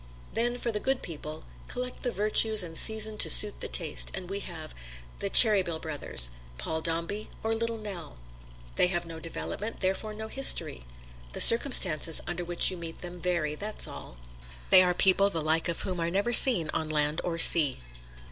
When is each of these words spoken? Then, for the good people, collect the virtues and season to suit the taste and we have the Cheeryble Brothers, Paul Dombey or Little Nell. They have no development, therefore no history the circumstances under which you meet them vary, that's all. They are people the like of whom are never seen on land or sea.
Then, 0.33 0.57
for 0.57 0.71
the 0.71 0.79
good 0.79 1.03
people, 1.03 1.43
collect 1.67 2.01
the 2.01 2.11
virtues 2.11 2.63
and 2.63 2.75
season 2.75 3.19
to 3.19 3.29
suit 3.29 3.61
the 3.61 3.67
taste 3.67 4.09
and 4.15 4.31
we 4.31 4.39
have 4.39 4.73
the 5.19 5.29
Cheeryble 5.29 5.79
Brothers, 5.79 6.29
Paul 6.57 6.81
Dombey 6.81 7.29
or 7.43 7.53
Little 7.53 7.77
Nell. 7.77 8.17
They 8.77 8.87
have 8.87 9.05
no 9.05 9.19
development, 9.19 9.81
therefore 9.81 10.15
no 10.15 10.27
history 10.27 10.85
the 11.33 11.39
circumstances 11.39 12.19
under 12.25 12.43
which 12.43 12.71
you 12.71 12.77
meet 12.77 13.01
them 13.03 13.21
vary, 13.21 13.53
that's 13.53 13.87
all. 13.87 14.17
They 14.71 14.81
are 14.81 14.95
people 14.95 15.29
the 15.29 15.39
like 15.39 15.69
of 15.69 15.81
whom 15.81 15.99
are 15.99 16.09
never 16.09 16.33
seen 16.33 16.71
on 16.73 16.89
land 16.89 17.21
or 17.23 17.37
sea. 17.37 17.81